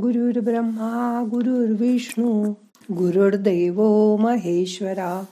[0.00, 2.52] गुरुर् ब्रह्मा गुरुर्विष्णू
[2.92, 3.82] गुरुर्देव
[4.16, 5.24] महेश्वरा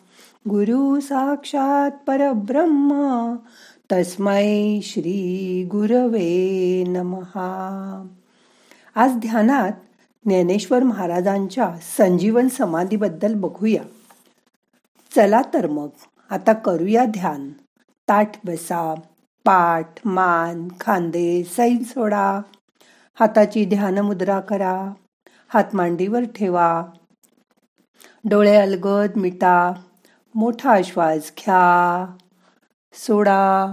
[0.48, 3.36] गुरु साक्षात परब्रह्मा
[3.92, 8.06] तस्मै श्री गुरवे नमहा
[8.94, 9.72] आज ध्यानात
[10.26, 13.82] ज्ञानेश्वर महाराजांच्या संजीवन समाधीबद्दल बघूया.
[15.16, 15.88] चला तर मग
[16.30, 17.50] आता करूया ध्यान.
[18.08, 18.94] ताठ बसा
[19.44, 22.40] पाठ मान खांदे सैल सोडा.
[23.20, 24.92] हाताची ध्यान मुद्रा करा.
[25.48, 26.84] हात मांडीवर ठेवा.
[28.24, 29.72] डोळे अलगद मिटा.
[30.34, 32.06] मोठा श्वास घ्या.
[32.92, 33.72] सोडा.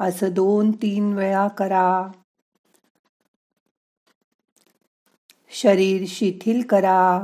[0.00, 2.08] असं दोन तीन वेळा करा.
[5.50, 7.22] शरीर शिथिल करा.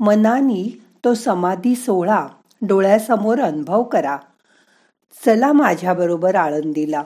[0.00, 2.26] मनानी तो समाधी सोळा
[2.62, 4.18] डोळ्यासमोर अनुभव करा.
[5.26, 7.02] चला माझ्याबरोबर आळंदीला.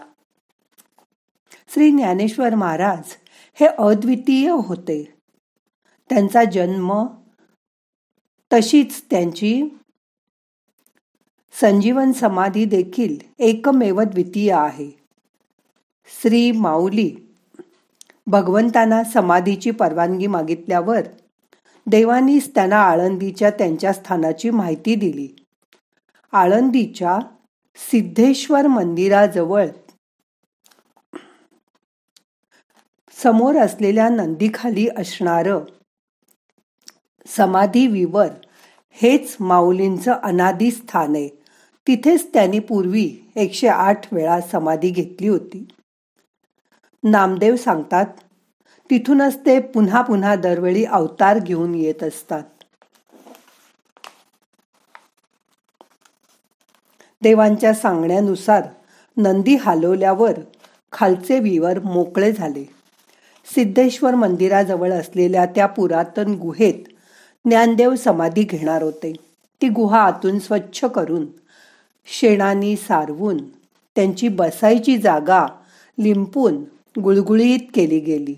[1.71, 3.15] श्री ज्ञानेश्वर महाराज
[3.55, 5.15] हे अद्वितीय होते.
[6.11, 7.07] त्यांचा जन्म
[8.53, 9.79] तशीच त्यांची
[11.61, 14.91] संजीवन समाधी देखील एकमेव द्वितीय आहे.
[16.23, 17.17] श्री माऊली
[18.27, 21.01] भगवंतांना समाधीची परवानगी मागितल्यावर
[21.87, 25.45] देवानीच त्यांना आळंदीच्या त्यांच्या स्थानाची माहिती दिली.
[26.33, 27.19] आळंदीच्या
[27.77, 29.67] सिद्धेश्वर मंदिराजवळ
[33.23, 35.65] समोर असलेल्या नंदीखाली असणारं
[37.27, 38.29] समाधी विवर
[38.91, 41.29] हेच माऊलींचं अनादी स्थान आहे.
[41.87, 45.69] तिथेच त्यांनी पूर्वी एकशे आठ वेळा समाधी घेतली होती.
[47.05, 48.07] नामदेव सांगतात
[48.91, 52.43] तिथूनच ते पुन्हा पुन्हा दरवेळी अवतार घेऊन येत असतात.
[57.23, 58.63] देवांच्या सांगण्यानुसार
[59.17, 60.33] नंदी हालवल्यावर
[60.93, 62.78] खालचे विवर मोकळे झाले.
[63.55, 66.85] सिद्धेश्वर मंदिराजवळ असलेल्या त्या पुरातन गुहेत
[67.45, 69.13] ज्ञानदेव समाधी घेणार होते.
[69.63, 71.27] ती गुहा आतून स्वच्छ करून
[72.07, 73.49] शेणानी सारवून
[73.97, 75.47] त्यांची बसायची जागा
[75.99, 76.65] लिंपून
[77.01, 78.35] गुळगुळीत केली गेली.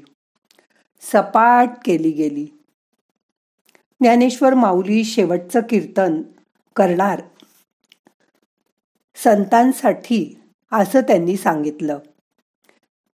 [1.01, 2.45] सपाट केली गेली.
[4.01, 6.23] ज्ञानेश्वर माऊली शेवटचं कीर्तन
[6.77, 7.23] करणार.
[9.17, 10.41] संतांसाठी
[10.73, 11.99] असं त्यांनी सांगितलं.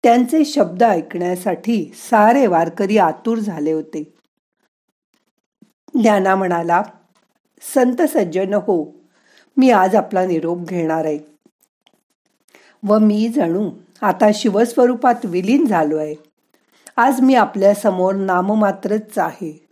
[0.04, 4.14] त्यांचे शब्द ऐकण्यासाठी सारे वारकरी आतुर झाले होते.
[6.02, 6.84] ज्ञाना म्हणाला
[7.62, 8.96] संत सज्जन हो
[9.58, 11.20] मी आज आपला निरोप घेणार आहे.
[12.88, 16.16] व मी जणू आता शिवस्वरूपात विलीन झालो आहे.
[16.98, 19.68] आज मी आपल्यासमोर नाममात्रच आहे.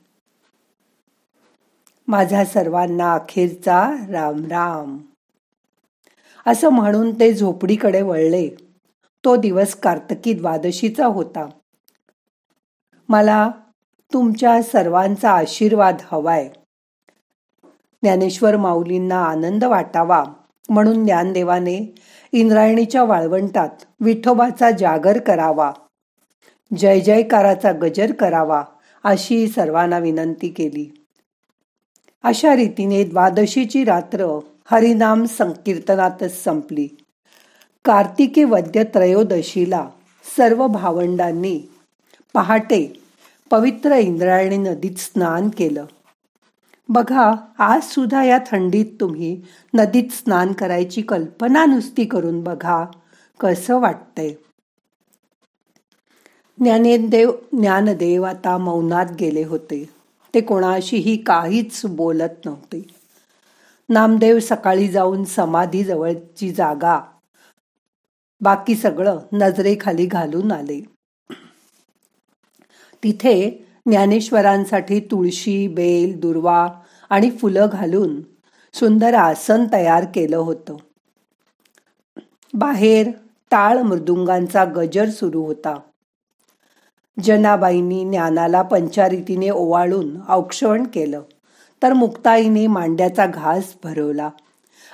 [2.07, 4.97] माझ्या सर्वांना अखेरचा राम राम.
[6.45, 8.68] असं म्हणून ते झोपडीकडे वळले.
[9.25, 11.49] तो दिवस कार्तकी द्वादशीचा होता.
[13.09, 13.51] मला
[14.13, 16.49] तुमच्या सर्वांचा आशीर्वाद हवाय.
[18.01, 20.23] ज्ञानेश्वर माऊलींना आनंद वाटावा
[20.69, 21.95] म्हणून ज्ञानदेवाने
[22.31, 23.69] इंद्रायणीच्या वाळवंटात
[23.99, 25.71] विठोबाचा जागर करावा.
[26.77, 28.63] जय जयकाराचा गजर करावा
[29.03, 31.05] अशी सर्वांना विनंती केली.
[32.23, 36.87] अशा रीतीने द्वादशीची रात्र हरिनाम संकीर्तनातच संपली.
[37.89, 39.89] कार्तिकी वद्य त्रयोदशीला
[40.37, 41.61] सर्व भावंडांनी
[42.33, 43.01] पहाटे
[43.51, 45.85] पवित्र इंद्रायणी नदीत स्नान केलं.
[46.89, 49.41] बघा आज सुद्धा या थंडीत तुम्ही
[49.73, 52.85] नदीत स्नान करायची कल्पना नुसती करून बघा
[53.39, 54.29] कसं वाटतंय.
[56.59, 59.89] ज्ञानेदेव ज्ञानदेव आता मौनात गेले होते.
[60.33, 62.87] ते कोणाशीही काहीच बोलत नव्हते.
[63.89, 66.99] नामदेव सकाळी जाऊन समाधीजवळची जागा
[68.41, 70.81] बाकी सगळं नजरेखाली घालून आले.
[73.03, 76.67] तिथे ज्ञानेश्वरांसाठी तुळशी बेल दुर्वा
[77.09, 78.21] आणि फुलं घालून
[78.73, 80.75] सुंदर आसन तयार केलं होतं.
[82.53, 83.11] बाहेर
[83.51, 85.79] टाळ मृदुंगांचा गजर सुरू होता.
[87.23, 91.21] जनाबाईंनी ज्ञानाला पंचारीतीने ओवाळून औक्षवण केलं
[91.83, 94.29] तर मुक्ताईने मांड्याचा घास भरवला.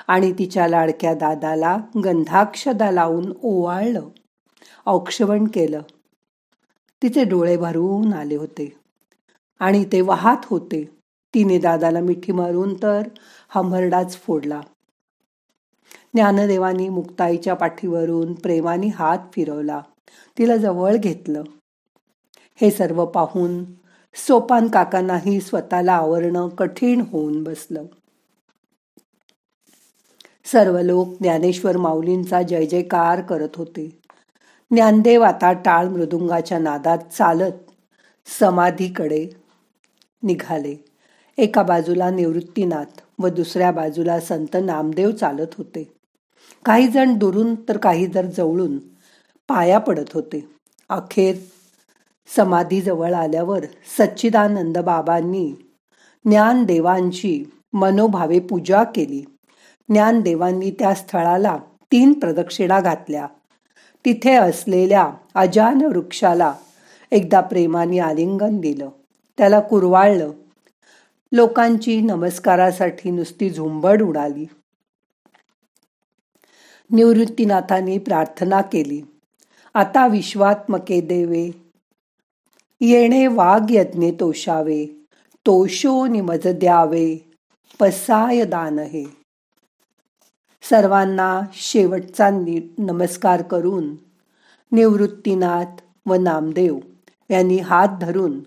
[0.08, 4.10] आणि तिच्या लाडक्या दादाला गंधाक्षदा लावून ओवाळलं.
[4.86, 5.82] औक्षवण केलं.
[7.04, 8.78] तिचे डोळे भरून आले होते.
[9.60, 10.90] आणि ते वाहत होते.
[11.34, 13.08] तिने दादाला मिठी मारून तर
[13.50, 14.62] हमरडाच फोडला.
[16.14, 19.82] ज्ञानदेवानी मुक्ताईच्या पाठीवरून प्रेमाने हात फिरवला.
[20.38, 21.44] तिला जवळ घेतलं.
[22.56, 23.64] हे सर्व पाहून
[24.16, 27.86] सोपान काकांनाही स्वतःला आवरणं कठीण होऊन बसलं.
[30.46, 34.00] सर्व लोक ज्ञानेश्वर माऊलींचा जय जयकार करत होते.
[34.72, 37.52] ज्ञानदेव आता टाळ मृदुंगाच्या नादात चालत
[38.40, 39.30] समाधीकडे
[40.24, 40.86] निघाले.
[41.38, 45.94] एका बाजूला निवृत्तीनाथ व दुसऱ्या बाजूला संत नामदेव चालत होते.
[46.66, 48.78] काही जण दुरून तर काही जण जवळून
[49.48, 50.50] पाया पडत होते.
[50.90, 51.36] अखेर
[52.38, 53.66] समाधीजवळ आल्यावर
[54.00, 55.54] सच्चिदानंद बाबांनी
[56.26, 59.24] ज्ञानदेवांची मनोभावे पूजा केली.
[59.90, 61.58] ज्ञानदेवांनी त्या स्थळाला
[61.92, 63.28] तीन प्रदक्षिणा घातल्या.
[64.06, 66.54] तिथे असलेल्या अजान वृक्षाला
[67.12, 68.90] एकदा प्रेमाने आलिंगन दिलं.
[69.38, 70.32] त्याला कुरवाळलं.
[71.32, 74.46] लोकांची नमस्कारासाठी नुसती झुंबड उडाली.
[76.92, 79.02] निवृत्तीनाथांनी प्रार्थना केली.
[79.74, 81.52] आता विश्वात्मके देवे
[82.82, 85.06] येणे वाघ यज्ञे तोषावे
[85.46, 87.32] तोषो निमज द्यावे
[87.80, 89.25] पसाय दान हे.
[90.70, 92.30] सर्वांना शेवटचा
[92.78, 93.96] नमस्कार करून
[94.72, 96.80] निवृत्तीनाथ व नामदेव
[97.30, 98.40] यांनी हात धरून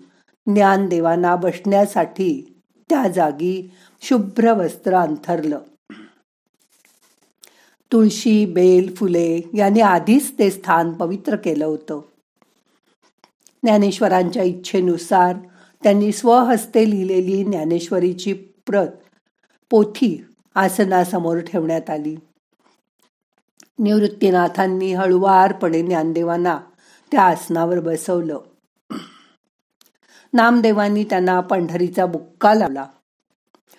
[0.46, 2.58] ज्ञानदेवांना बसण्यासाठी
[2.90, 3.70] त्या जागी
[4.00, 5.58] शुभ्र वस्त्र अंथरलं.
[7.92, 12.00] तुळशी बेल फुले यांनी आधीच ते स्थान पवित्र केलं होतं.
[13.62, 15.36] ज्ञानेश्वरांच्या इच्छेनुसार
[15.82, 18.88] त्यांनी स्वहस्ते लिहिलेली ज्ञानेश्वरीची प्रत
[19.70, 20.24] पोथी
[20.58, 22.16] आसनासमोर ठेवण्यात आली.
[23.78, 26.60] निवृत्तीनाथांनी हळुवारपणे ज्ञानदेवांना
[27.12, 28.38] त्या आसनावर बसवलं.
[30.32, 32.86] नामदेवांनी त्यांना पंढरीचा बुक्का लावला.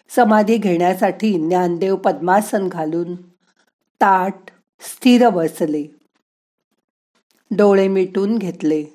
[0.10, 3.16] समाधी घेण्यासाठी ज्ञानदेव पद्मासन घालून
[4.02, 4.34] ताट
[4.82, 5.86] स्थिर बसले.
[7.52, 8.86] डोळे मिटून घेतले.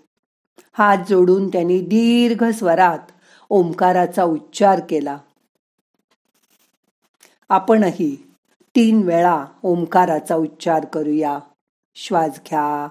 [0.73, 3.11] हात जोडून त्यांनी दीर्घ स्वरात
[3.49, 5.19] ओंकाराचा उच्चार केला.
[7.49, 8.35] आपणही
[8.77, 11.39] तीन वेळा ओंकाराचा उच्चार करूया.
[11.95, 12.89] श्वास घ्या.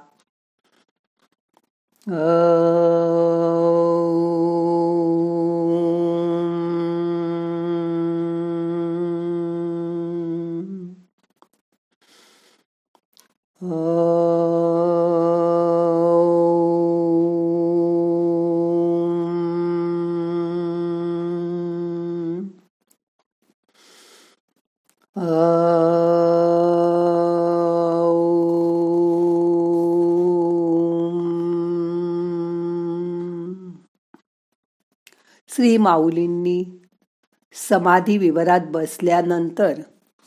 [35.64, 36.66] श्री माऊलींनी
[37.70, 39.74] समाधी विवरात बसल्यानंतर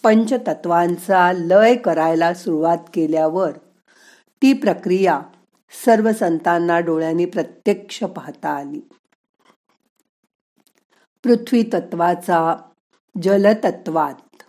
[0.02, 3.50] पंचतत्वांचा लय करायला सुरुवात केल्यावर
[4.42, 5.20] ती प्रक्रिया
[5.84, 8.80] सर्व संतांना डोळ्यांनी प्रत्यक्ष पाहता आली.
[11.24, 12.56] पृथ्वी तत्वाचा
[13.22, 14.42] जलतत्वात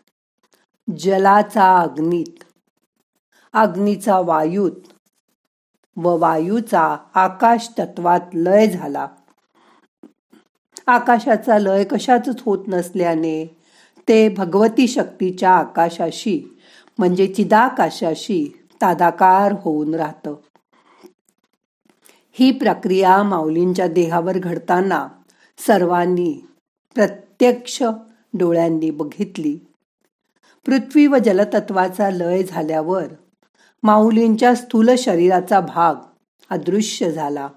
[0.98, 2.44] जलाचा अग्नीत
[3.54, 4.88] अग्नीचा वायूत
[5.98, 9.08] व वायूचा आकाश तत्वात लय झाला.
[10.88, 13.58] आकाशाचा लय कशातच होत नसल्याने
[14.08, 16.58] ते भगवती शक्तीच्या आकाशाशी
[16.98, 20.36] म्हणजे चिदाकाशाशी तादाकार होऊन राहतं.
[22.32, 25.08] ही प्रक्रिया माऊलींच्या देहावर घडताना
[25.68, 26.46] सर्वांनी
[26.96, 27.84] प्रत्यक्ष
[28.34, 29.58] डोळ्यांनी बघितली.
[30.66, 33.06] पृथ्वी व जलतत्वाचा लय झाल्यावर
[33.84, 35.96] माऊलींच्या स्थूल शरीराचा भाग
[36.50, 37.50] अदृश्य झाला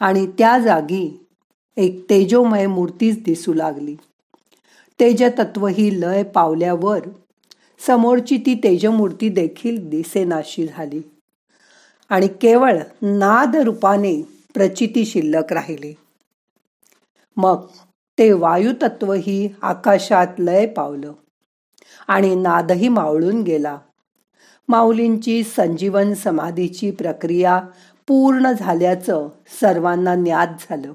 [0.00, 1.26] आणि त्या जागी
[1.76, 3.96] एक तेजोमय मूर्तीच दिसू लागली.
[5.00, 7.00] तेजतत्व ही लय पावल्यावर
[7.86, 11.00] समोरची ती तेजमूर्ती देखील दिसेनाशी झाली.
[12.08, 14.22] आणि केवळ नाद रूपाने
[14.54, 15.96] प्रचिती शिल्लक राहिले.
[17.36, 17.66] मग
[18.18, 21.12] ते वायुतत्वही आकाशात लय पावलं
[22.08, 23.78] आणि नादही मावळून गेला.
[24.68, 27.60] माऊलींची संजीवन समाधीची प्रक्रिया
[28.06, 29.28] पूर्ण झाल्याचं
[29.60, 30.92] सर्वांना ज्ञात झालं.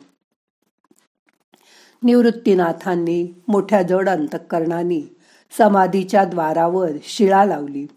[2.03, 5.15] निवृत्तीनाथांनी मोठ्या जड अंतकरणाने
[5.57, 7.87] समाधीच्या द्वारावर शिळा लावली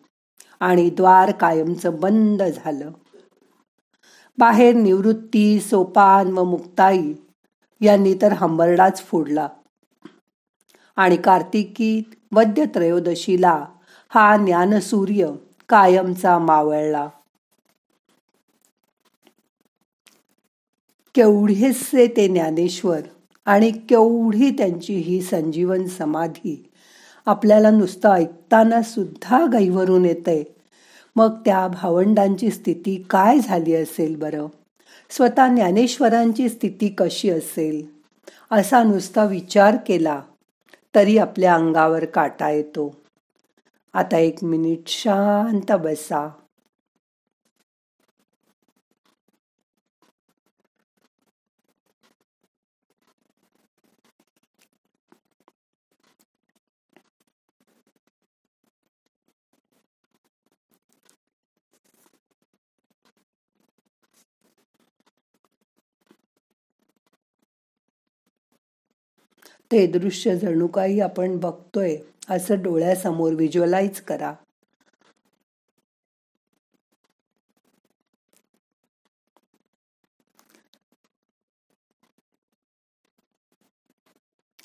[0.61, 2.91] आणि द्वार कायमचं बंद झालं.
[4.39, 7.13] बाहेर निवृत्ती सोपान व मुक्ताई
[7.81, 9.49] यांनी तर हंबरडाच फोडला
[10.97, 12.03] आणि कार्तिकी
[12.33, 13.67] वद्य त्रयोदशीला
[14.09, 15.31] हा ज्ञानसूर्य
[15.69, 17.09] कायमचा मावळला.
[21.15, 23.01] केवढेसे ते ज्ञानेश्वर
[23.49, 26.71] आणि केवढी त्यांची ही संजीवन समाधी
[27.27, 30.55] आपल्याला नुसतं ऐकताना सुद्धा गहीवरून येते.
[31.17, 34.47] मग त्या भावंडांची स्थिती काय झाली असेल बरं?
[35.11, 37.87] स्वतः ज्ञानेश्वरांची स्थिती कशी असेल?
[38.51, 40.23] असा नुसता विचार केला
[40.95, 42.97] तरी आपल्या अंगावर काटा येतो.
[43.93, 46.29] आता एक मिनिट शांत बसा.
[69.73, 71.97] ते दृश्य जणू काही आपण बघतोय
[72.31, 74.35] असं डोळ्यासमोर व्हिज्युअलाइज करा.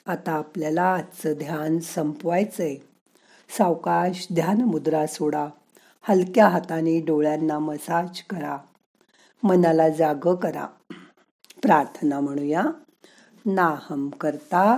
[0.05, 2.75] आता आपल्याला आजचं ध्यान संपवायचंय.
[3.57, 5.47] सावकाश ध्यान मुद्रा सोडा.
[6.01, 8.57] हलक्या हाताने डोळ्यांना मसाज करा.
[9.43, 10.67] मनाला जाग करा.
[11.61, 12.63] प्रार्थना म्हणूया.
[13.45, 14.77] नाहम करता